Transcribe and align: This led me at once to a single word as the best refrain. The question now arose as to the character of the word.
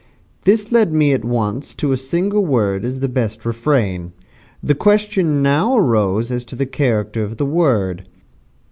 This 0.45 0.71
led 0.71 0.91
me 0.91 1.13
at 1.13 1.23
once 1.23 1.75
to 1.75 1.91
a 1.91 1.95
single 1.95 2.43
word 2.43 2.83
as 2.83 3.01
the 3.01 3.07
best 3.07 3.45
refrain. 3.45 4.13
The 4.63 4.73
question 4.73 5.43
now 5.43 5.77
arose 5.77 6.31
as 6.31 6.43
to 6.45 6.55
the 6.55 6.65
character 6.65 7.21
of 7.21 7.37
the 7.37 7.45
word. 7.45 8.07